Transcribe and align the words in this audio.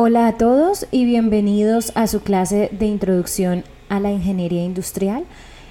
Hola 0.00 0.28
a 0.28 0.36
todos 0.38 0.86
y 0.92 1.04
bienvenidos 1.04 1.90
a 1.96 2.06
su 2.06 2.20
clase 2.20 2.70
de 2.70 2.86
introducción 2.86 3.64
a 3.88 3.98
la 3.98 4.12
ingeniería 4.12 4.62
industrial. 4.62 5.24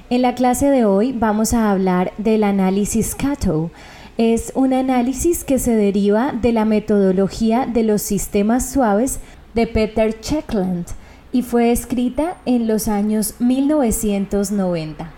En 0.09 0.21
la 0.21 0.35
clase 0.35 0.69
de 0.69 0.83
hoy 0.83 1.13
vamos 1.13 1.53
a 1.53 1.71
hablar 1.71 2.11
del 2.17 2.43
análisis 2.43 3.15
Cato. 3.15 3.71
Es 4.17 4.51
un 4.53 4.73
análisis 4.73 5.45
que 5.45 5.59
se 5.59 5.77
deriva 5.77 6.33
de 6.33 6.51
la 6.51 6.65
metodología 6.65 7.67
de 7.67 7.83
los 7.83 8.01
sistemas 8.01 8.69
suaves 8.69 9.21
de 9.53 9.65
Peter 9.65 10.19
Checkland 10.19 10.87
y 11.31 11.41
fue 11.41 11.71
escrita 11.71 12.35
en 12.45 12.67
los 12.67 12.89
años 12.89 13.35
1990. 13.39 15.09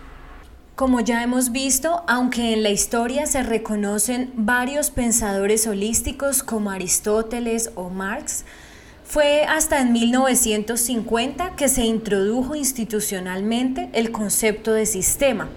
Como 0.76 1.00
ya 1.00 1.24
hemos 1.24 1.50
visto, 1.50 2.04
aunque 2.06 2.52
en 2.52 2.62
la 2.62 2.70
historia 2.70 3.26
se 3.26 3.42
reconocen 3.42 4.30
varios 4.36 4.92
pensadores 4.92 5.66
holísticos 5.66 6.44
como 6.44 6.70
Aristóteles 6.70 7.72
o 7.74 7.90
Marx, 7.90 8.44
fue 9.10 9.42
hasta 9.42 9.80
en 9.80 9.92
1950 9.92 11.56
que 11.56 11.68
se 11.68 11.84
introdujo 11.84 12.54
institucionalmente 12.54 13.90
el 13.92 14.12
concepto 14.12 14.72
de 14.72 14.86
sistema. 14.86 15.48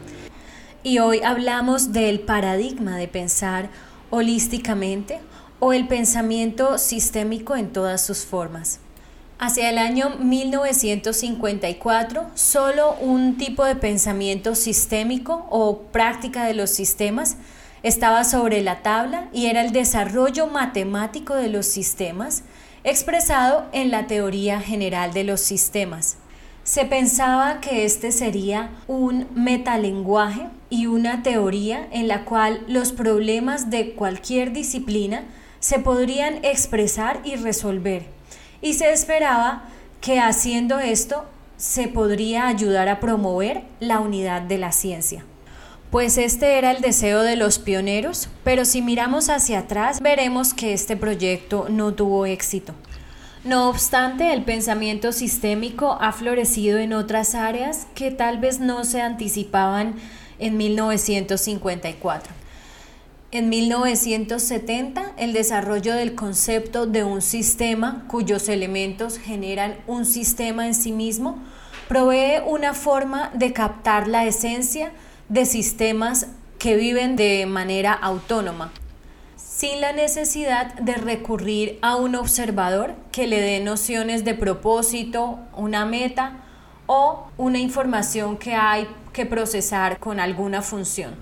Y 0.81 0.97
hoy 0.97 1.21
hablamos 1.21 1.93
del 1.93 2.21
paradigma 2.21 2.97
de 2.97 3.07
pensar 3.07 3.69
holísticamente 4.09 5.19
o 5.59 5.71
el 5.71 5.87
pensamiento 5.87 6.79
sistémico 6.79 7.55
en 7.55 7.71
todas 7.71 8.03
sus 8.03 8.25
formas. 8.25 8.79
Hacia 9.37 9.69
el 9.69 9.77
año 9.77 10.15
1954, 10.17 12.31
solo 12.33 12.95
un 13.01 13.37
tipo 13.37 13.65
de 13.65 13.75
pensamiento 13.75 14.55
sistémico 14.55 15.45
o 15.51 15.83
práctica 15.91 16.45
de 16.45 16.55
los 16.55 16.71
sistemas 16.71 17.37
estaba 17.83 18.23
sobre 18.23 18.63
la 18.63 18.81
tabla 18.81 19.27
y 19.31 19.45
era 19.45 19.61
el 19.61 19.73
desarrollo 19.73 20.47
matemático 20.47 21.35
de 21.35 21.49
los 21.49 21.67
sistemas 21.67 22.41
expresado 22.83 23.65
en 23.71 23.91
la 23.91 24.07
teoría 24.07 24.59
general 24.59 25.13
de 25.13 25.23
los 25.23 25.41
sistemas. 25.41 26.17
Se 26.63 26.85
pensaba 26.85 27.59
que 27.59 27.83
este 27.83 28.11
sería 28.11 28.69
un 28.87 29.27
metalenguaje 29.35 30.47
y 30.69 30.85
una 30.85 31.21
teoría 31.21 31.87
en 31.91 32.07
la 32.07 32.23
cual 32.23 32.63
los 32.67 32.93
problemas 32.93 33.69
de 33.69 33.93
cualquier 33.93 34.53
disciplina 34.53 35.23
se 35.59 35.79
podrían 35.79 36.43
expresar 36.43 37.19
y 37.23 37.35
resolver. 37.35 38.05
Y 38.61 38.73
se 38.73 38.91
esperaba 38.93 39.63
que 39.99 40.19
haciendo 40.19 40.79
esto 40.79 41.25
se 41.57 41.87
podría 41.87 42.47
ayudar 42.47 42.89
a 42.89 42.99
promover 42.99 43.61
la 43.79 43.99
unidad 43.99 44.41
de 44.41 44.57
la 44.57 44.71
ciencia. 44.71 45.25
Pues 45.91 46.17
este 46.17 46.57
era 46.57 46.71
el 46.71 46.81
deseo 46.81 47.21
de 47.21 47.35
los 47.35 47.59
pioneros, 47.59 48.27
pero 48.43 48.65
si 48.65 48.81
miramos 48.81 49.29
hacia 49.29 49.59
atrás 49.59 50.01
veremos 50.01 50.53
que 50.53 50.73
este 50.73 50.97
proyecto 50.97 51.67
no 51.69 51.93
tuvo 51.93 52.25
éxito. 52.25 52.73
No 53.43 53.67
obstante, 53.67 54.31
el 54.31 54.43
pensamiento 54.43 55.11
sistémico 55.11 55.97
ha 55.99 56.13
florecido 56.13 56.77
en 56.77 56.93
otras 56.93 57.35
áreas 57.35 57.87
que 57.93 58.09
tal 58.09 58.37
vez 58.37 58.61
no 58.61 58.85
se 58.85 59.01
anticipaban 59.01 59.95
en 60.39 60.55
1954. 60.55 62.33
En 63.31 63.49
1970, 63.49 65.11
el 65.17 65.33
desarrollo 65.33 65.93
del 65.93 66.15
concepto 66.15 66.85
de 66.85 67.03
un 67.03 67.21
sistema 67.21 68.05
cuyos 68.07 68.47
elementos 68.47 69.17
generan 69.17 69.75
un 69.87 70.05
sistema 70.05 70.65
en 70.65 70.73
sí 70.73 70.93
mismo 70.93 71.37
provee 71.89 72.41
una 72.47 72.73
forma 72.73 73.29
de 73.33 73.51
captar 73.51 74.07
la 74.07 74.23
esencia 74.25 74.93
de 75.27 75.45
sistemas 75.45 76.27
que 76.59 76.77
viven 76.77 77.17
de 77.17 77.45
manera 77.45 77.91
autónoma, 77.91 78.71
sin 79.63 79.79
la 79.79 79.93
necesidad 79.93 80.73
de 80.73 80.95
recurrir 80.95 81.79
a 81.81 81.95
un 81.95 82.15
observador 82.15 82.95
que 83.13 83.27
le 83.27 83.39
dé 83.39 83.61
nociones 83.61 84.25
de 84.25 84.33
propósito, 84.33 85.39
una 85.55 85.85
meta 85.85 86.33
o 86.85 87.29
una 87.37 87.59
información 87.59 88.35
que 88.35 88.55
hay 88.55 88.89
que 89.13 89.25
procesar 89.25 89.99
con 89.99 90.19
alguna 90.19 90.61
función. 90.61 91.15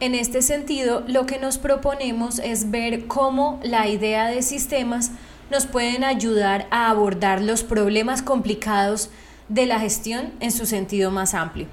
En 0.00 0.16
este 0.16 0.42
sentido, 0.42 1.04
lo 1.06 1.26
que 1.26 1.38
nos 1.38 1.58
proponemos 1.58 2.40
es 2.40 2.72
ver 2.72 3.06
cómo 3.06 3.60
la 3.62 3.86
idea 3.86 4.26
de 4.26 4.42
sistemas 4.42 5.12
nos 5.52 5.64
pueden 5.66 6.02
ayudar 6.02 6.66
a 6.72 6.90
abordar 6.90 7.40
los 7.40 7.62
problemas 7.62 8.20
complicados 8.20 9.10
de 9.48 9.64
la 9.64 9.78
gestión 9.78 10.32
en 10.40 10.50
su 10.50 10.66
sentido 10.66 11.12
más 11.12 11.34
amplio. 11.34 11.68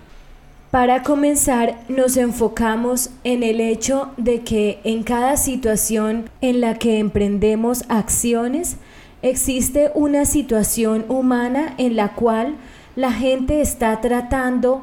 Para 0.73 1.03
comenzar, 1.03 1.77
nos 1.87 2.17
enfocamos 2.17 3.11
en 3.23 3.43
el 3.43 3.61
hecho 3.61 4.09
de 4.17 4.41
que 4.41 4.79
en 4.83 5.03
cada 5.03 5.37
situación 5.37 6.31
en 6.41 6.61
la 6.61 6.79
que 6.79 6.97
emprendemos 6.97 7.83
acciones, 7.89 8.77
existe 9.21 9.91
una 9.93 10.25
situación 10.25 11.05
humana 11.09 11.75
en 11.77 11.95
la 11.95 12.15
cual 12.15 12.55
la 12.95 13.11
gente 13.11 13.61
está 13.61 14.01
tratando 14.01 14.81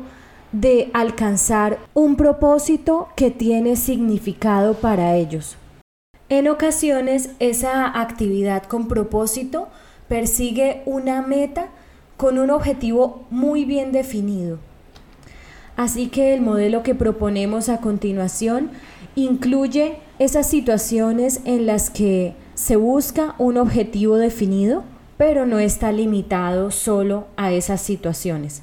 de 0.53 0.91
alcanzar 0.93 1.81
un 1.93 2.15
propósito 2.15 3.09
que 3.17 3.33
tiene 3.33 3.75
significado 3.75 4.75
para 4.75 5.17
ellos. 5.17 5.57
En 6.29 6.47
ocasiones, 6.47 7.31
esa 7.41 8.01
actividad 8.01 8.63
con 8.63 8.87
propósito 8.87 9.67
persigue 10.07 10.85
una 10.87 11.21
meta 11.23 11.67
con 12.17 12.39
un 12.39 12.51
objetivo 12.51 13.27
muy 13.29 13.65
bien 13.65 13.91
definido 13.91 14.70
Así 15.81 16.09
que 16.09 16.35
el 16.35 16.43
modelo 16.43 16.83
que 16.83 16.95
proponemos 16.95 17.71
a 17.71 17.79
continuación 17.79 18.71
incluye 19.15 19.97
esas 20.19 20.47
situaciones 20.47 21.41
en 21.47 21.65
las 21.65 21.89
que 21.89 22.35
se 22.53 22.77
busca 22.77 23.35
un 23.39 23.57
objetivo 23.57 24.19
definido, 24.19 24.85
pero 25.17 25.47
no 25.47 25.59
está 25.59 25.91
limitado 25.91 26.71
solo 26.71 27.29
a 27.39 27.53
esas 27.53 27.81
situaciones. 27.81 28.63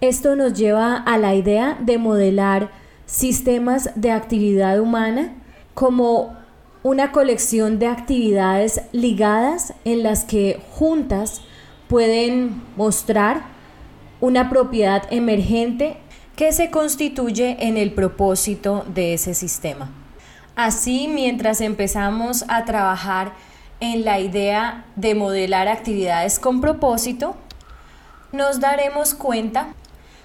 Esto 0.00 0.36
nos 0.36 0.54
lleva 0.54 0.96
a 0.96 1.18
la 1.18 1.34
idea 1.34 1.76
de 1.82 1.98
modelar 1.98 2.70
sistemas 3.04 3.90
de 3.94 4.10
actividad 4.10 4.80
humana 4.80 5.34
como 5.74 6.34
una 6.82 7.12
colección 7.12 7.78
de 7.78 7.88
actividades 7.88 8.80
ligadas 8.90 9.74
en 9.84 10.02
las 10.02 10.24
que 10.24 10.62
juntas 10.70 11.42
pueden 11.88 12.62
mostrar 12.74 13.52
una 14.22 14.48
propiedad 14.48 15.02
emergente 15.10 15.98
que 16.36 16.52
se 16.52 16.70
constituye 16.70 17.56
en 17.60 17.76
el 17.76 17.92
propósito 17.92 18.84
de 18.92 19.14
ese 19.14 19.34
sistema. 19.34 19.90
Así, 20.56 21.08
mientras 21.08 21.60
empezamos 21.60 22.44
a 22.48 22.64
trabajar 22.64 23.32
en 23.80 24.04
la 24.04 24.20
idea 24.20 24.84
de 24.96 25.14
modelar 25.14 25.68
actividades 25.68 26.38
con 26.38 26.60
propósito, 26.60 27.36
nos 28.32 28.60
daremos 28.60 29.14
cuenta 29.14 29.74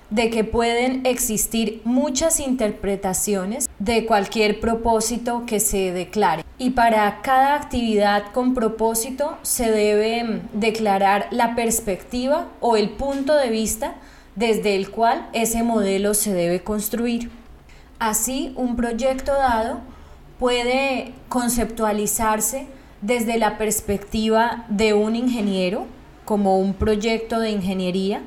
de 0.09 0.31
que 0.31 0.43
pueden 0.43 1.05
existir 1.05 1.81
muchas 1.83 2.39
interpretaciones 2.39 3.69
de 3.77 4.05
cualquier 4.05 4.59
propósito 4.59 5.43
que 5.45 5.59
se 5.59 5.91
declare. 5.91 6.43
Y 6.57 6.71
para 6.71 7.21
cada 7.21 7.55
actividad 7.55 8.31
con 8.31 8.55
propósito 8.55 9.37
se 9.43 9.71
debe 9.71 10.41
declarar 10.53 11.27
la 11.29 11.55
perspectiva 11.55 12.47
o 12.59 12.75
el 12.75 12.89
punto 12.89 13.35
de 13.35 13.49
vista 13.49 13.95
desde 14.35 14.75
el 14.75 14.89
cual 14.89 15.29
ese 15.33 15.63
modelo 15.63 16.13
se 16.13 16.33
debe 16.33 16.63
construir. 16.63 17.29
Así, 17.99 18.53
un 18.55 18.75
proyecto 18.75 19.33
dado 19.33 19.81
puede 20.39 21.13
conceptualizarse 21.27 22.67
desde 23.01 23.37
la 23.37 23.57
perspectiva 23.57 24.65
de 24.69 24.93
un 24.93 25.15
ingeniero, 25.15 25.85
como 26.25 26.59
un 26.59 26.73
proyecto 26.73 27.39
de 27.39 27.51
ingeniería, 27.51 28.21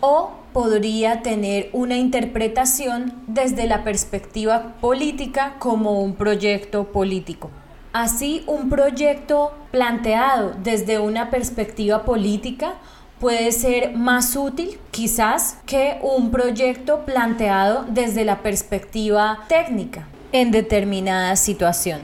o 0.00 0.30
podría 0.52 1.22
tener 1.22 1.68
una 1.72 1.96
interpretación 1.96 3.12
desde 3.26 3.66
la 3.66 3.84
perspectiva 3.84 4.74
política 4.80 5.56
como 5.58 6.00
un 6.00 6.14
proyecto 6.14 6.84
político. 6.92 7.50
Así, 7.92 8.44
un 8.46 8.68
proyecto 8.68 9.52
planteado 9.70 10.54
desde 10.62 10.98
una 10.98 11.30
perspectiva 11.30 12.04
política 12.04 12.74
puede 13.20 13.52
ser 13.52 13.96
más 13.96 14.36
útil 14.36 14.78
quizás 14.90 15.58
que 15.66 15.98
un 16.02 16.30
proyecto 16.30 17.04
planteado 17.04 17.84
desde 17.88 18.24
la 18.24 18.42
perspectiva 18.42 19.44
técnica 19.48 20.06
en 20.32 20.50
determinada 20.50 21.36
situación. 21.36 22.00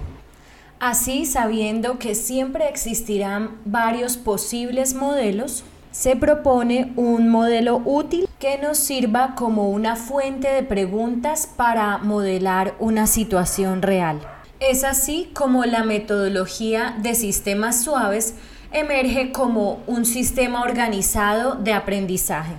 Así, 0.81 1.25
sabiendo 1.25 1.99
que 1.99 2.14
siempre 2.14 2.69
existirán 2.69 3.58
varios 3.64 4.16
posibles 4.16 4.94
modelos, 4.94 5.64
se 5.93 6.16
propone 6.16 6.93
un 6.96 7.28
modelo 7.28 7.81
útil 7.84 8.28
que 8.40 8.58
nos 8.58 8.78
sirva 8.78 9.34
como 9.37 9.70
una 9.70 9.94
fuente 9.94 10.49
de 10.49 10.64
preguntas 10.64 11.49
para 11.56 11.99
modelar 11.99 12.75
una 12.81 13.06
situación 13.06 13.81
real. 13.81 14.20
Es 14.58 14.82
así 14.82 15.31
como 15.34 15.64
la 15.64 15.84
metodología 15.84 16.96
de 16.99 17.14
sistemas 17.14 17.84
suaves 17.84 18.34
emerge 18.74 19.30
como 19.30 19.78
un 19.86 20.04
sistema 20.04 20.62
organizado 20.62 21.54
de 21.54 21.72
aprendizaje, 21.72 22.54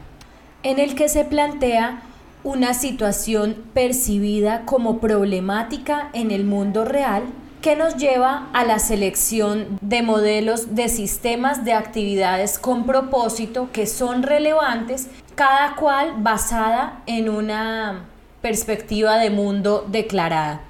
en 0.64 0.80
el 0.80 0.96
que 0.96 1.10
se 1.10 1.26
plantea 1.26 2.02
una 2.44 2.74
situación 2.74 3.56
percibida 3.74 4.64
como 4.66 5.00
problemática 5.00 6.10
en 6.14 6.32
el 6.32 6.46
mundo 6.46 6.86
real 6.86 7.24
que 7.62 7.76
nos 7.76 7.98
lleva 7.98 8.48
a 8.54 8.64
la 8.64 8.80
selección 8.80 9.80
de 9.82 10.04
modelos 10.04 10.76
de 10.76 10.88
sistemas 10.88 11.66
de 11.66 11.74
actividades 11.74 12.60
con 12.60 12.86
propósito 12.86 13.70
que 13.74 13.86
son 13.86 14.24
relevantes, 14.24 15.10
cada 15.34 15.76
cual 15.76 16.14
basada 16.20 17.02
en 17.08 17.28
una 17.28 18.06
perspectiva 18.42 19.18
de 19.18 19.32
mundo 19.32 19.86
declarada. 19.90 20.62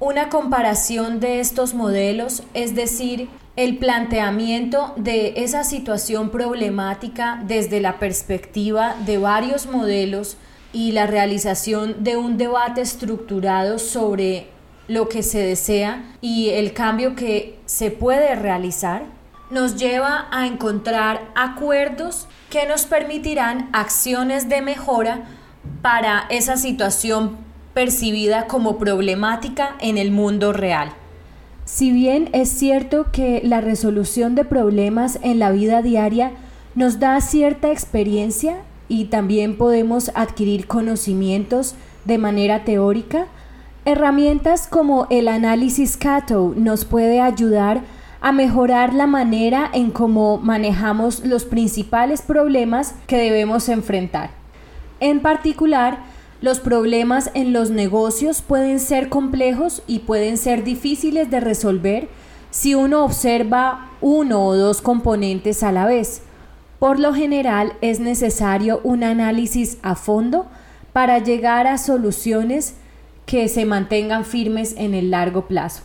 Una 0.00 0.28
comparación 0.28 1.20
de 1.20 1.40
estos 1.40 1.72
modelos, 1.72 2.42
es 2.52 2.74
decir, 2.74 3.28
el 3.56 3.78
planteamiento 3.78 4.92
de 4.96 5.32
esa 5.36 5.64
situación 5.64 6.30
problemática 6.30 7.42
desde 7.46 7.80
la 7.80 7.98
perspectiva 7.98 8.94
de 9.06 9.16
varios 9.16 9.66
modelos 9.66 10.36
y 10.74 10.92
la 10.92 11.06
realización 11.06 12.04
de 12.04 12.18
un 12.18 12.36
debate 12.36 12.82
estructurado 12.82 13.78
sobre 13.78 14.48
lo 14.88 15.08
que 15.08 15.22
se 15.22 15.38
desea 15.38 16.04
y 16.20 16.50
el 16.50 16.74
cambio 16.74 17.16
que 17.16 17.58
se 17.64 17.90
puede 17.90 18.34
realizar, 18.34 19.04
nos 19.50 19.76
lleva 19.76 20.28
a 20.30 20.46
encontrar 20.46 21.22
acuerdos 21.34 22.28
que 22.50 22.66
nos 22.66 22.84
permitirán 22.84 23.70
acciones 23.72 24.50
de 24.50 24.60
mejora 24.60 25.24
para 25.80 26.26
esa 26.28 26.58
situación 26.58 27.38
percibida 27.72 28.46
como 28.48 28.78
problemática 28.78 29.76
en 29.80 29.98
el 29.98 30.10
mundo 30.10 30.52
real. 30.52 30.92
Si 31.66 31.90
bien 31.90 32.30
es 32.32 32.48
cierto 32.48 33.08
que 33.10 33.42
la 33.44 33.60
resolución 33.60 34.36
de 34.36 34.44
problemas 34.44 35.18
en 35.22 35.40
la 35.40 35.50
vida 35.50 35.82
diaria 35.82 36.30
nos 36.76 37.00
da 37.00 37.20
cierta 37.20 37.72
experiencia 37.72 38.58
y 38.86 39.06
también 39.06 39.58
podemos 39.58 40.12
adquirir 40.14 40.68
conocimientos 40.68 41.74
de 42.04 42.18
manera 42.18 42.62
teórica, 42.62 43.26
herramientas 43.84 44.68
como 44.68 45.08
el 45.10 45.26
análisis 45.26 45.96
Cato 45.96 46.54
nos 46.56 46.84
puede 46.84 47.20
ayudar 47.20 47.82
a 48.20 48.30
mejorar 48.30 48.94
la 48.94 49.08
manera 49.08 49.68
en 49.72 49.90
cómo 49.90 50.38
manejamos 50.38 51.24
los 51.24 51.44
principales 51.44 52.22
problemas 52.22 52.94
que 53.08 53.16
debemos 53.16 53.68
enfrentar. 53.68 54.30
En 55.00 55.18
particular, 55.18 55.98
los 56.40 56.60
problemas 56.60 57.30
en 57.34 57.52
los 57.52 57.70
negocios 57.70 58.42
pueden 58.42 58.78
ser 58.80 59.08
complejos 59.08 59.82
y 59.86 60.00
pueden 60.00 60.36
ser 60.36 60.64
difíciles 60.64 61.30
de 61.30 61.40
resolver 61.40 62.08
si 62.50 62.74
uno 62.74 63.04
observa 63.04 63.90
uno 64.00 64.44
o 64.44 64.56
dos 64.56 64.82
componentes 64.82 65.62
a 65.62 65.72
la 65.72 65.86
vez. 65.86 66.22
Por 66.78 66.98
lo 66.98 67.14
general 67.14 67.72
es 67.80 68.00
necesario 68.00 68.80
un 68.84 69.02
análisis 69.02 69.78
a 69.82 69.94
fondo 69.94 70.46
para 70.92 71.18
llegar 71.18 71.66
a 71.66 71.78
soluciones 71.78 72.74
que 73.24 73.48
se 73.48 73.64
mantengan 73.64 74.24
firmes 74.24 74.74
en 74.76 74.94
el 74.94 75.10
largo 75.10 75.46
plazo. 75.46 75.82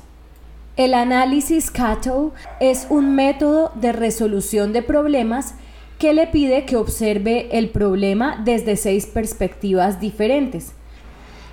El 0.78 0.94
análisis 0.94 1.70
Cato 1.72 2.34
es 2.60 2.88
un 2.90 3.16
método 3.16 3.72
de 3.76 3.92
resolución 3.92 4.74
de 4.74 4.82
problemas 4.82 5.56
que 6.02 6.16
le 6.16 6.26
pide 6.26 6.66
que 6.66 6.78
observe 6.78 7.48
el 7.52 7.70
problema 7.70 8.42
desde 8.44 8.76
seis 8.76 9.06
perspectivas 9.06 10.00
diferentes. 10.00 10.74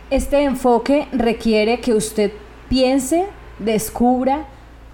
Este 0.08 0.42
enfoque 0.42 1.06
requiere 1.12 1.80
que 1.80 1.92
usted 1.92 2.32
piense, 2.70 3.26
descubra, 3.58 4.46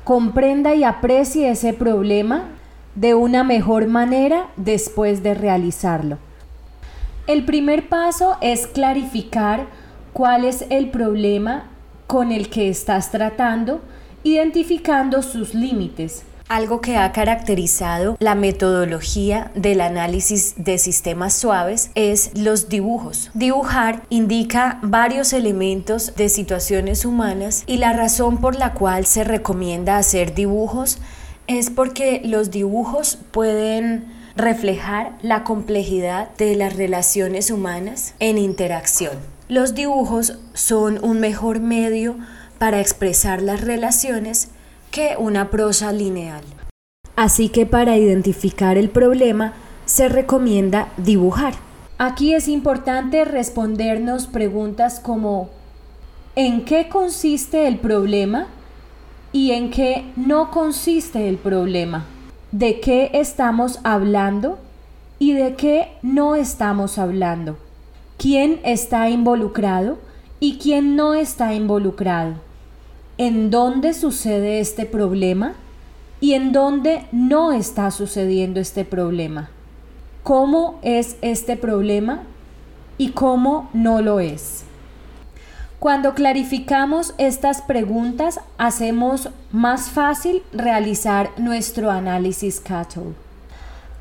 comprenda 0.02 0.74
y 0.74 0.82
aprecie 0.82 1.50
ese 1.50 1.72
problema 1.72 2.48
de 2.96 3.14
una 3.14 3.44
mejor 3.44 3.86
manera 3.86 4.48
después 4.56 5.22
de 5.22 5.34
realizarlo. 5.34 6.18
El 7.28 7.44
primer 7.44 7.88
paso 7.88 8.36
es 8.40 8.66
clarificar 8.66 9.68
cuál 10.12 10.44
es 10.44 10.64
el 10.68 10.90
problema 10.90 11.70
con 12.08 12.32
el 12.32 12.50
que 12.50 12.70
estás 12.70 13.12
tratando, 13.12 13.82
identificando 14.24 15.22
sus 15.22 15.54
límites 15.54 16.24
algo 16.48 16.80
que 16.80 16.96
ha 16.96 17.10
caracterizado 17.12 18.16
la 18.20 18.34
metodología 18.34 19.50
del 19.54 19.80
análisis 19.80 20.54
de 20.56 20.78
sistemas 20.78 21.34
suaves 21.34 21.90
es 21.94 22.30
los 22.36 22.68
dibujos. 22.68 23.30
Dibujar 23.34 24.02
indica 24.10 24.78
varios 24.82 25.32
elementos 25.32 26.14
de 26.16 26.28
situaciones 26.28 27.04
humanas 27.04 27.64
y 27.66 27.78
la 27.78 27.92
razón 27.92 28.38
por 28.38 28.56
la 28.56 28.74
cual 28.74 29.06
se 29.06 29.24
recomienda 29.24 29.96
hacer 29.96 30.34
dibujos 30.34 30.98
es 31.46 31.70
porque 31.70 32.20
los 32.24 32.50
dibujos 32.50 33.18
pueden 33.30 34.06
reflejar 34.36 35.12
la 35.22 35.44
complejidad 35.44 36.34
de 36.36 36.56
las 36.56 36.76
relaciones 36.76 37.50
humanas 37.50 38.14
en 38.18 38.38
interacción. 38.38 39.12
Los 39.48 39.74
dibujos 39.74 40.38
son 40.54 41.04
un 41.04 41.20
mejor 41.20 41.60
medio 41.60 42.16
para 42.58 42.80
expresar 42.80 43.42
las 43.42 43.60
relaciones 43.60 44.48
que 44.94 45.16
una 45.18 45.50
prosa 45.50 45.90
lineal. 45.90 46.44
Así 47.16 47.48
que 47.48 47.66
para 47.66 47.96
identificar 47.96 48.78
el 48.78 48.90
problema 48.90 49.54
se 49.86 50.08
recomienda 50.08 50.92
dibujar. 50.96 51.54
Aquí 51.98 52.32
es 52.32 52.46
importante 52.46 53.24
respondernos 53.24 54.28
preguntas 54.28 55.00
como 55.00 55.50
¿en 56.36 56.64
qué 56.64 56.88
consiste 56.88 57.66
el 57.66 57.78
problema? 57.78 58.46
¿Y 59.32 59.50
en 59.50 59.72
qué 59.72 60.04
no 60.14 60.52
consiste 60.52 61.28
el 61.28 61.38
problema? 61.38 62.04
¿De 62.52 62.78
qué 62.78 63.10
estamos 63.14 63.80
hablando? 63.82 64.60
¿Y 65.18 65.32
de 65.32 65.56
qué 65.56 65.88
no 66.02 66.36
estamos 66.36 66.98
hablando? 66.98 67.58
¿Quién 68.16 68.60
está 68.62 69.10
involucrado? 69.10 69.98
¿Y 70.38 70.58
quién 70.58 70.94
no 70.94 71.14
está 71.14 71.52
involucrado? 71.52 72.43
En 73.18 73.50
dónde 73.50 73.94
sucede 73.94 74.60
este 74.60 74.86
problema 74.86 75.54
y 76.20 76.34
en 76.34 76.52
dónde 76.52 77.06
no 77.12 77.52
está 77.52 77.90
sucediendo 77.90 78.60
este 78.60 78.84
problema. 78.84 79.50
¿Cómo 80.22 80.78
es 80.82 81.16
este 81.20 81.56
problema 81.56 82.22
y 82.96 83.10
cómo 83.10 83.68
no 83.72 84.00
lo 84.00 84.20
es? 84.20 84.64
Cuando 85.78 86.14
clarificamos 86.14 87.14
estas 87.18 87.60
preguntas, 87.60 88.40
hacemos 88.56 89.28
más 89.52 89.90
fácil 89.90 90.42
realizar 90.52 91.30
nuestro 91.36 91.90
análisis 91.90 92.58
CATO. 92.58 93.12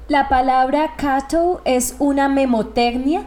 La 0.08 0.30
palabra 0.30 0.94
CATO 0.96 1.62
es 1.66 1.98
una 2.00 2.30
memotecnia 2.30 3.24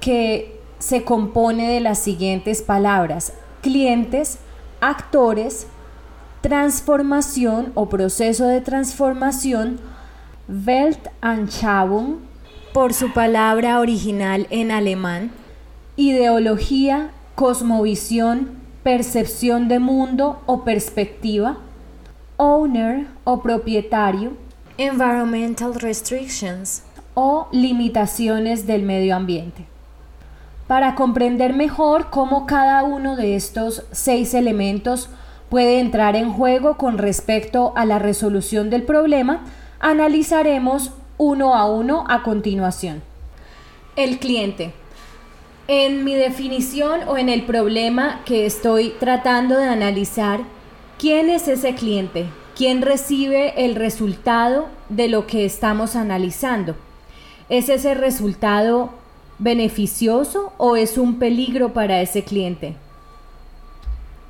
que 0.00 0.60
se 0.78 1.02
compone 1.02 1.68
de 1.68 1.80
las 1.80 1.98
siguientes 1.98 2.62
palabras: 2.62 3.32
clientes, 3.60 4.38
actores, 4.88 5.66
transformación 6.40 7.72
o 7.74 7.88
proceso 7.88 8.46
de 8.46 8.60
transformación, 8.60 9.80
Weltanschauung, 10.48 12.18
por 12.72 12.94
su 12.94 13.12
palabra 13.12 13.80
original 13.80 14.46
en 14.50 14.70
alemán, 14.70 15.32
ideología, 15.96 17.10
cosmovisión, 17.34 18.58
percepción 18.82 19.68
de 19.68 19.78
mundo 19.78 20.40
o 20.46 20.62
perspectiva, 20.62 21.58
owner 22.36 23.06
o 23.24 23.42
propietario, 23.42 24.36
environmental 24.78 25.74
restrictions. 25.74 26.82
o 27.18 27.48
limitaciones 27.50 28.66
del 28.66 28.82
medio 28.82 29.16
ambiente 29.16 29.66
para 30.66 30.94
comprender 30.94 31.54
mejor 31.54 32.10
cómo 32.10 32.46
cada 32.46 32.82
uno 32.82 33.16
de 33.16 33.36
estos 33.36 33.84
seis 33.92 34.34
elementos 34.34 35.08
puede 35.48 35.78
entrar 35.78 36.16
en 36.16 36.32
juego 36.32 36.76
con 36.76 36.98
respecto 36.98 37.72
a 37.76 37.84
la 37.84 37.98
resolución 37.98 38.68
del 38.68 38.82
problema, 38.82 39.44
analizaremos 39.78 40.92
uno 41.18 41.54
a 41.54 41.70
uno 41.70 42.04
a 42.08 42.22
continuación. 42.22 43.02
El 43.94 44.18
cliente. 44.18 44.72
En 45.68 46.04
mi 46.04 46.14
definición 46.14 47.00
o 47.08 47.16
en 47.16 47.28
el 47.28 47.44
problema 47.44 48.20
que 48.24 48.46
estoy 48.46 48.94
tratando 49.00 49.56
de 49.56 49.68
analizar, 49.68 50.40
¿quién 50.98 51.30
es 51.30 51.48
ese 51.48 51.74
cliente? 51.74 52.26
¿Quién 52.56 52.82
recibe 52.82 53.64
el 53.64 53.74
resultado 53.74 54.68
de 54.88 55.08
lo 55.08 55.26
que 55.26 55.44
estamos 55.44 55.96
analizando? 55.96 56.74
¿Es 57.48 57.68
ese 57.68 57.94
resultado 57.94 58.90
beneficioso 59.38 60.52
o 60.56 60.76
es 60.76 60.98
un 60.98 61.18
peligro 61.18 61.72
para 61.72 62.00
ese 62.00 62.24
cliente? 62.24 62.76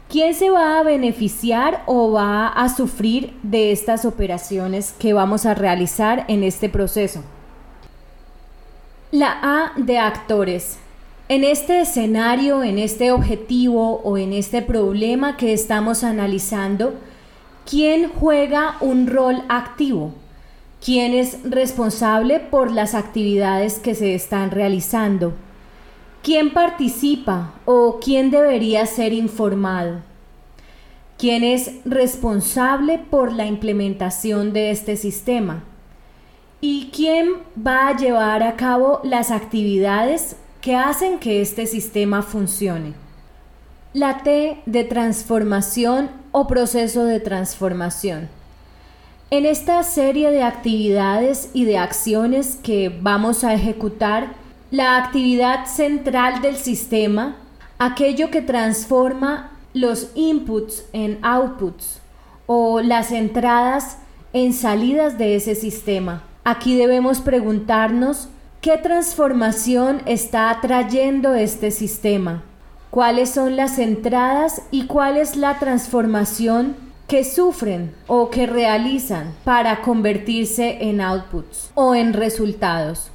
¿Quién 0.09 0.35
se 0.35 0.51
va 0.51 0.79
a 0.79 0.85
beneficiar 0.85 1.83
o 1.87 2.13
va 2.13 2.47
a 2.47 2.69
sufrir 2.69 3.35
de 3.43 3.73
estas 3.73 4.05
operaciones 4.05 4.95
que 4.99 5.13
vamos 5.13 5.47
a 5.47 5.55
realizar 5.55 6.25
en 6.29 6.45
este 6.45 6.69
proceso? 6.69 7.25
La 9.11 9.39
A 9.43 9.73
de 9.77 9.99
actores. 9.99 10.79
En 11.29 11.43
este 11.43 11.81
escenario, 11.81 12.63
en 12.63 12.79
este 12.79 13.11
objetivo 13.11 14.01
o 14.05 14.17
en 14.17 14.33
este 14.33 14.63
problema 14.63 15.37
que 15.37 15.53
estamos 15.53 16.05
analizando, 16.05 16.95
¿quién 17.69 18.09
juega 18.09 18.77
un 18.81 19.09
rol 19.09 19.43
activo? 19.49 20.15
Quién 20.85 21.15
es 21.15 21.39
responsable 21.45 22.41
por 22.41 22.71
las 22.71 22.95
actividades 22.95 23.79
que 23.79 23.95
se 23.95 24.15
están 24.15 24.51
realizando, 24.51 25.33
quién 26.23 26.53
participa 26.53 27.55
o 27.65 27.99
quién 28.01 28.31
debería 28.31 28.87
ser 28.87 29.13
informado, 29.13 30.01
¿Quién 31.19 31.45
es 31.45 31.71
responsable 31.87 32.99
por 32.99 33.33
la 33.33 33.47
implementación 33.47 34.53
de 34.53 34.71
este 34.71 34.99
sistema? 34.99 35.65
¿Y 36.61 36.91
quién 36.95 37.37
va 37.67 37.89
a 37.89 37.97
llevar 37.97 38.43
a 38.43 38.57
cabo 38.57 39.01
las 39.03 39.31
actividades 39.31 40.37
que 40.61 40.77
hacen 40.77 41.19
que 41.19 41.41
este 41.41 41.67
sistema 41.67 42.21
funcione? 42.23 42.93
La 43.95 44.19
T 44.25 44.61
de 44.67 44.85
transformación 44.85 46.11
o 46.33 46.47
proceso 46.47 47.07
de 47.07 47.19
transformación. 47.19 48.29
En 49.29 49.45
esta 49.45 49.83
serie 49.83 50.31
de 50.31 50.45
actividades 50.45 51.51
y 51.53 51.65
de 51.65 51.79
acciones 51.79 52.61
que 52.63 52.97
vamos 53.01 53.43
a 53.43 53.55
ejecutar, 53.55 54.35
la 54.71 54.97
actividad 54.97 55.67
central 55.67 56.43
del 56.43 56.57
sistema, 56.57 57.35
aquello 57.77 58.31
que 58.31 58.41
transforma 58.41 59.51
los 59.75 60.13
inputs 60.15 60.85
en 60.93 61.19
outputs 61.25 62.01
o 62.47 62.81
las 62.81 63.11
entradas 63.11 63.99
en 64.33 64.53
salidas 64.53 65.19
de 65.19 65.35
ese 65.35 65.57
sistema. 65.57 66.23
Aquí 66.45 66.77
debemos 66.77 67.21
preguntarnos 67.21 68.29
qué 68.61 68.79
transformación 68.79 70.03
está 70.07 70.57
trayendo 70.63 71.35
este 71.35 71.73
sistema, 71.73 72.45
cuáles 72.91 73.31
son 73.31 73.57
las 73.57 73.81
entradas 73.81 74.63
y 74.71 74.87
cuál 74.87 75.17
es 75.17 75.35
la 75.35 75.59
transformación 75.59 76.86
que 77.07 77.23
sufren 77.23 77.95
o 78.09 78.31
que 78.31 78.47
realizan 78.47 79.35
para 79.45 79.81
convertirse 79.81 80.79
en 80.81 81.01
outputs 81.01 81.71
o 81.75 81.95
en 81.95 82.13
resultados. 82.13 83.11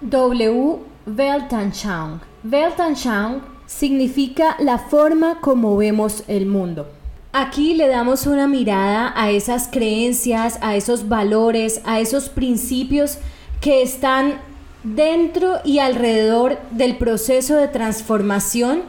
W. 0.00 0.78
Weltanschauung. 1.06 2.20
Weltanschauung 2.42 3.42
significa 3.66 4.56
la 4.58 4.78
forma 4.78 5.40
como 5.40 5.76
vemos 5.76 6.24
el 6.26 6.46
mundo. 6.46 6.88
Aquí 7.32 7.74
le 7.74 7.88
damos 7.88 8.26
una 8.26 8.46
mirada 8.46 9.12
a 9.16 9.30
esas 9.30 9.68
creencias, 9.68 10.58
a 10.60 10.76
esos 10.76 11.08
valores, 11.08 11.80
a 11.84 12.00
esos 12.00 12.28
principios 12.28 13.18
que 13.60 13.82
están 13.82 14.40
dentro 14.82 15.60
y 15.64 15.78
alrededor 15.78 16.58
del 16.72 16.98
proceso 16.98 17.54
de 17.54 17.68
transformación 17.68 18.82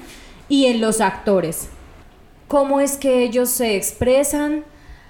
y 0.50 0.66
en 0.66 0.82
los 0.82 1.00
actores 1.00 1.70
cómo 2.54 2.82
es 2.82 2.98
que 2.98 3.24
ellos 3.24 3.50
se 3.50 3.76
expresan, 3.76 4.64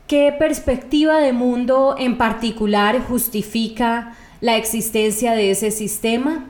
qué 0.07 0.31
perspectiva 0.31 1.19
de 1.19 1.33
mundo 1.33 1.93
en 1.99 2.17
particular 2.17 3.05
justifica 3.05 4.15
la 4.39 4.55
existencia 4.55 5.33
de 5.33 5.51
ese 5.51 5.69
sistema, 5.69 6.45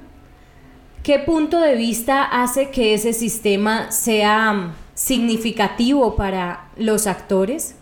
qué 1.02 1.18
punto 1.18 1.60
de 1.60 1.74
vista 1.74 2.22
hace 2.22 2.70
que 2.70 2.94
ese 2.94 3.14
sistema 3.14 3.92
sea 3.92 4.76
significativo 4.94 6.16
para 6.16 6.70
los 6.78 7.08
actores 7.08 7.74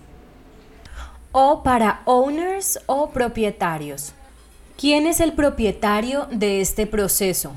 o 1.34 1.64
para 1.64 2.04
owners 2.06 2.80
o 2.86 3.10
propietarios. 3.10 4.14
¿Quién 4.78 5.06
es 5.06 5.20
el 5.20 5.34
propietario 5.34 6.30
de 6.32 6.62
este 6.62 6.88
proceso? 6.88 7.52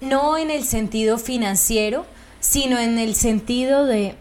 No 0.00 0.36
en 0.36 0.50
el 0.50 0.64
sentido 0.64 1.18
financiero, 1.18 2.04
sino 2.40 2.80
en 2.80 2.98
el 2.98 3.14
sentido 3.14 3.86
de 3.86 4.16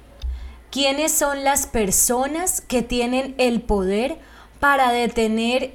quiénes 0.72 1.12
son 1.12 1.44
las 1.44 1.68
personas 1.68 2.62
que 2.62 2.82
tienen 2.82 3.36
el 3.38 3.62
poder 3.62 4.18
para 4.60 4.92
detener, 4.92 5.74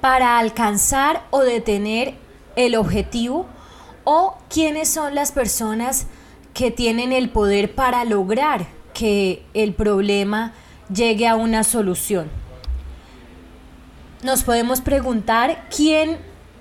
para 0.00 0.38
alcanzar 0.38 1.26
o 1.30 1.40
detener 1.40 2.14
el 2.56 2.76
objetivo 2.76 3.46
o 4.04 4.36
quiénes 4.48 4.88
son 4.88 5.14
las 5.14 5.32
personas 5.32 6.06
que 6.54 6.70
tienen 6.70 7.12
el 7.12 7.30
poder 7.30 7.74
para 7.74 8.04
lograr 8.04 8.66
que 8.92 9.42
el 9.54 9.74
problema 9.74 10.52
llegue 10.92 11.26
a 11.26 11.36
una 11.36 11.64
solución. 11.64 12.30
Nos 14.22 14.42
podemos 14.42 14.80
preguntar 14.80 15.66
quién 15.74 16.18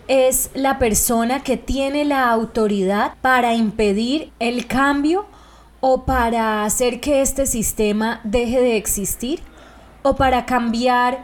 es 0.07 0.49
la 0.53 0.79
persona 0.79 1.43
que 1.43 1.57
tiene 1.57 2.05
la 2.05 2.29
autoridad 2.31 3.15
para 3.21 3.53
impedir 3.53 4.31
el 4.39 4.67
cambio 4.67 5.25
o 5.81 6.05
para 6.05 6.63
hacer 6.63 7.01
que 7.01 7.21
este 7.21 7.45
sistema 7.45 8.21
deje 8.23 8.61
de 8.61 8.77
existir 8.77 9.41
o 10.03 10.15
para 10.15 10.45
cambiar 10.45 11.23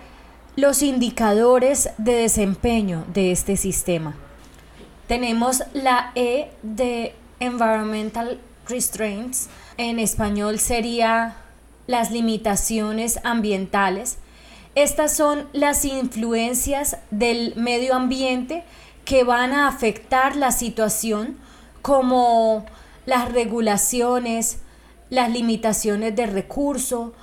los 0.55 0.81
indicadores 0.81 1.91
de 1.99 2.13
desempeño 2.13 3.05
de 3.13 3.31
este 3.31 3.55
sistema. 3.55 4.15
Tenemos 5.07 5.63
la 5.73 6.11
E 6.15 6.49
de 6.63 7.13
Environmental 7.39 8.39
Restraints, 8.67 9.47
en 9.77 9.99
español 9.99 10.59
sería 10.59 11.37
las 11.85 12.11
limitaciones 12.11 13.19
ambientales. 13.23 14.17
Estas 14.75 15.15
son 15.15 15.47
las 15.53 15.85
influencias 15.85 16.97
del 17.11 17.53
medio 17.55 17.95
ambiente 17.95 18.63
que 19.05 19.23
van 19.23 19.53
a 19.53 19.67
afectar 19.67 20.35
la 20.35 20.51
situación 20.51 21.37
como 21.81 22.65
las 23.07 23.31
regulaciones, 23.31 24.59
las 25.09 25.31
limitaciones 25.31 26.13
de 26.15 26.27
recurso, 26.27 27.13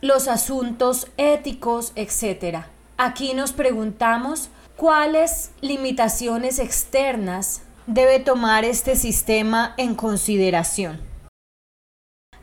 los 0.00 0.26
asuntos 0.26 1.06
éticos, 1.16 1.92
etc. 1.94 2.64
Aquí 2.98 3.32
nos 3.32 3.52
preguntamos 3.52 4.50
cuáles 4.76 5.52
limitaciones 5.60 6.58
externas 6.58 7.62
debe 7.86 8.18
tomar 8.18 8.64
este 8.64 8.96
sistema 8.96 9.74
en 9.76 9.94
consideración. 9.94 11.00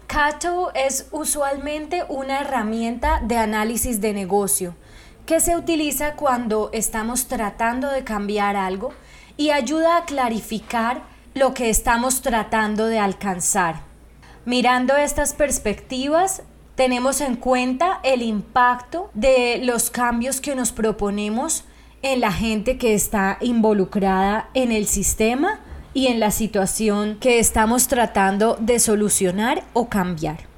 Cato 0.08 0.72
es 0.74 1.10
usualmente 1.12 2.06
una 2.08 2.39
herramienta 2.39 3.20
de 3.22 3.36
análisis 3.36 4.00
de 4.00 4.13
negocio 4.13 4.75
que 5.25 5.41
se 5.41 5.58
utiliza 5.58 6.13
cuando 6.13 6.70
estamos 6.72 7.27
tratando 7.27 7.89
de 7.89 8.06
cambiar 8.06 8.56
algo 8.56 8.94
y 9.36 9.50
ayuda 9.50 9.98
a 9.98 10.06
clarificar 10.06 11.17
lo 11.38 11.53
que 11.53 11.70
estamos 11.70 12.22
tratando 12.22 12.88
de 12.88 13.00
alcanzar. 13.00 13.82
Mirando 14.46 14.96
estas 14.96 15.34
perspectivas, 15.34 16.41
tenemos 16.75 17.22
en 17.22 17.36
cuenta 17.36 18.00
el 18.03 18.22
impacto 18.22 19.10
de 19.13 19.60
los 19.63 19.89
cambios 19.89 20.41
que 20.41 20.56
nos 20.56 20.72
proponemos 20.72 21.65
en 22.01 22.22
la 22.22 22.32
gente 22.32 22.77
que 22.77 22.94
está 22.94 23.38
involucrada 23.41 24.50
en 24.53 24.72
el 24.72 24.88
sistema 24.88 25.60
y 25.94 26.08
en 26.08 26.20
la 26.20 26.32
situación 26.32 27.17
que 27.20 27.39
estamos 27.39 27.88
tratando 27.88 28.56
de 28.60 28.79
solucionar 28.79 29.63
o 29.74 29.89
cambiar. 29.89 30.57